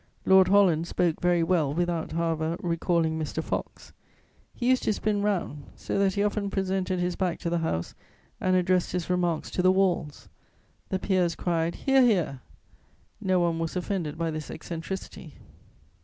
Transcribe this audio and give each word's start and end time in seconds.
Lord 0.25 0.47
Holland 0.47 0.87
spoke 0.87 1.21
very 1.21 1.43
well, 1.43 1.75
without, 1.75 2.13
however, 2.13 2.57
recalling 2.63 3.19
Mr. 3.19 3.43
Fox. 3.43 3.93
He 4.51 4.67
used 4.67 4.81
to 4.81 4.93
spin 4.93 5.21
round, 5.21 5.65
so 5.75 5.99
that 5.99 6.15
he 6.15 6.23
often 6.23 6.49
presented 6.49 6.97
his 6.99 7.15
back 7.15 7.37
to 7.41 7.51
the 7.51 7.59
House 7.59 7.93
and 8.39 8.55
addressed 8.55 8.93
his 8.93 9.11
remarks 9.11 9.51
to 9.51 9.61
the 9.61 9.71
walls. 9.71 10.27
The 10.89 10.97
peers 10.97 11.35
cried, 11.35 11.75
"Hear, 11.75 12.01
hear!" 12.01 12.41
No 13.21 13.39
one 13.41 13.59
was 13.59 13.75
offended 13.75 14.17
by 14.17 14.31
this 14.31 14.49
eccentricity. 14.49 15.35